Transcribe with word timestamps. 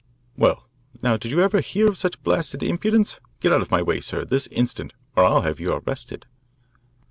"Well, 0.35 0.67
now, 1.03 1.15
did 1.15 1.29
you 1.31 1.41
ever 1.41 1.61
hear 1.61 1.87
of 1.87 1.95
such 1.95 2.23
blasted 2.23 2.63
impudence? 2.63 3.19
Get 3.39 3.51
out 3.53 3.61
of 3.61 3.69
my 3.69 3.83
way, 3.83 3.99
sir, 3.99 4.25
this 4.25 4.47
instant, 4.47 4.93
or 5.15 5.23
I'll 5.23 5.43
have 5.43 5.59
you 5.59 5.73
arrested." 5.73 6.25